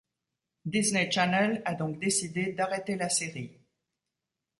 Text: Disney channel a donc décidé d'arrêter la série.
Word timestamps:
Disney 0.65 1.11
channel 1.11 1.61
a 1.63 1.75
donc 1.75 1.99
décidé 1.99 2.53
d'arrêter 2.53 2.95
la 2.95 3.07
série. 3.07 3.51